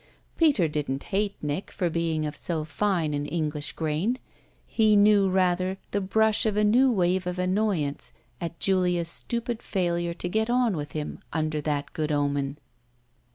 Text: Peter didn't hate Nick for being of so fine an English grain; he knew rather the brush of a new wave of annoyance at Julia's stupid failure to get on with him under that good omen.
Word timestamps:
Peter 0.35 0.67
didn't 0.67 1.03
hate 1.13 1.35
Nick 1.43 1.69
for 1.69 1.87
being 1.87 2.25
of 2.25 2.35
so 2.35 2.63
fine 2.65 3.13
an 3.13 3.27
English 3.27 3.73
grain; 3.73 4.17
he 4.65 4.95
knew 4.95 5.29
rather 5.29 5.77
the 5.91 6.01
brush 6.01 6.43
of 6.47 6.57
a 6.57 6.63
new 6.63 6.91
wave 6.91 7.27
of 7.27 7.37
annoyance 7.37 8.11
at 8.41 8.59
Julia's 8.59 9.09
stupid 9.09 9.61
failure 9.61 10.15
to 10.15 10.27
get 10.27 10.49
on 10.49 10.75
with 10.75 10.93
him 10.93 11.19
under 11.31 11.61
that 11.61 11.93
good 11.93 12.11
omen. 12.11 12.57